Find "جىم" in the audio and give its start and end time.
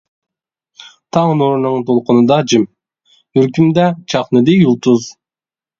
2.55-2.67